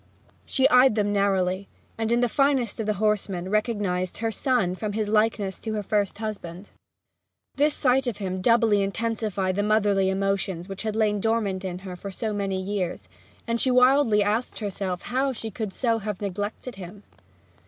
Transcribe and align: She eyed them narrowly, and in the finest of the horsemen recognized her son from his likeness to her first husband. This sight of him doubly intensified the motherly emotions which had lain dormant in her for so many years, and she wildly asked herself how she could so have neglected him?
She 0.47 0.67
eyed 0.69 0.95
them 0.95 1.13
narrowly, 1.13 1.67
and 1.95 2.11
in 2.11 2.21
the 2.21 2.27
finest 2.27 2.79
of 2.79 2.87
the 2.87 2.95
horsemen 2.95 3.51
recognized 3.51 4.17
her 4.17 4.31
son 4.31 4.73
from 4.73 4.93
his 4.93 5.07
likeness 5.07 5.59
to 5.59 5.73
her 5.73 5.83
first 5.83 6.17
husband. 6.17 6.71
This 7.53 7.75
sight 7.75 8.07
of 8.07 8.17
him 8.17 8.41
doubly 8.41 8.81
intensified 8.81 9.55
the 9.55 9.61
motherly 9.61 10.09
emotions 10.09 10.67
which 10.67 10.81
had 10.81 10.95
lain 10.95 11.19
dormant 11.19 11.63
in 11.63 11.77
her 11.85 11.95
for 11.95 12.09
so 12.09 12.33
many 12.33 12.59
years, 12.59 13.09
and 13.45 13.61
she 13.61 13.69
wildly 13.69 14.23
asked 14.23 14.57
herself 14.57 15.03
how 15.03 15.33
she 15.33 15.51
could 15.51 15.71
so 15.71 15.99
have 15.99 16.19
neglected 16.19 16.77
him? 16.77 17.03